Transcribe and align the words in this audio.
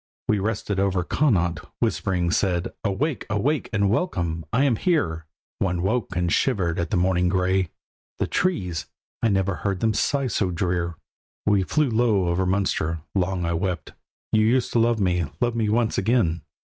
We 0.27 0.39
rested 0.39 0.79
over 0.79 1.03
Connaught—whispering 1.03 2.31
said: 2.31 2.73
"Awake, 2.83 3.27
awake, 3.29 3.69
and 3.71 3.87
welcome! 3.87 4.45
I 4.51 4.63
am 4.63 4.77
here." 4.77 5.27
One 5.59 5.83
woke 5.83 6.15
and 6.15 6.31
shivered 6.33 6.79
at 6.79 6.89
the 6.89 6.97
morning 6.97 7.29
grey; 7.29 7.69
"The 8.17 8.25
trees, 8.25 8.87
I 9.21 9.29
never 9.29 9.57
heard 9.57 9.79
them 9.79 9.93
sigh 9.93 10.25
so 10.25 10.49
drear." 10.49 10.95
We 11.45 11.61
flew 11.61 11.91
low 11.91 12.29
over 12.29 12.47
Munster. 12.47 13.01
Long 13.13 13.45
I 13.45 13.53
wept: 13.53 13.93
"You 14.31 14.41
used 14.43 14.73
to 14.73 14.79
love 14.79 14.99
me, 14.99 15.25
love 15.39 15.53
me 15.55 15.69
once 15.69 15.99
again!" 15.99 16.41